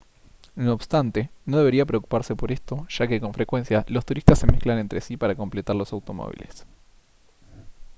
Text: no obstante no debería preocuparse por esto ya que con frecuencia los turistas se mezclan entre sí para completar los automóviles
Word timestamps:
no 0.55 0.73
obstante 0.73 1.29
no 1.45 1.59
debería 1.59 1.85
preocuparse 1.85 2.35
por 2.35 2.51
esto 2.51 2.87
ya 2.89 3.05
que 3.05 3.21
con 3.21 3.35
frecuencia 3.35 3.85
los 3.87 4.03
turistas 4.03 4.39
se 4.39 4.47
mezclan 4.51 4.79
entre 4.79 4.99
sí 4.99 5.15
para 5.15 5.35
completar 5.35 5.75
los 5.75 5.93
automóviles 5.93 6.65